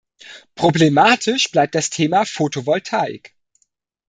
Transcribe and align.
Problematisch 0.55 1.51
bleibt 1.51 1.75
das 1.75 1.91
Thema 1.91 2.25
Photovoltaik. 2.25 3.35